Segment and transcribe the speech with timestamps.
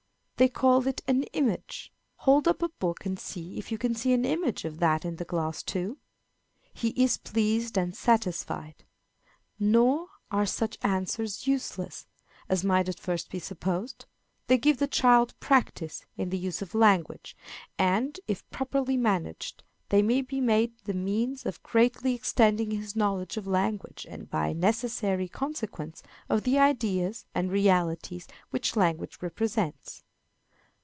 [0.37, 1.93] They call it an image.
[2.15, 5.17] Hold up a book and see if you can see an image of that in
[5.17, 5.99] the glass too."
[6.73, 8.83] He is pleased and satisfied.
[9.59, 12.07] Nor are such answers useless,
[12.49, 14.07] as might at first be supposed.
[14.47, 17.37] They give the child practice in the use of language,
[17.77, 23.37] and, if properly managed, they may be made the means of greatly extending his knowledge
[23.37, 30.01] of language and, by necessary consequence, of the ideas and realities which language represents.